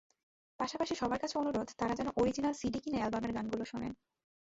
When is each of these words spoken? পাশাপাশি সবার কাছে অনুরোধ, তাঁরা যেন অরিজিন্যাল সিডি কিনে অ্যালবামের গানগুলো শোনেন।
পাশাপাশি 0.59 0.93
সবার 0.95 1.19
কাছে 1.19 1.35
অনুরোধ, 1.37 1.67
তাঁরা 1.77 1.93
যেন 1.95 2.07
অরিজিন্যাল 2.15 2.53
সিডি 2.53 2.79
কিনে 2.79 2.97
অ্যালবামের 2.97 3.31
গানগুলো 3.33 3.63
শোনেন। 3.65 3.93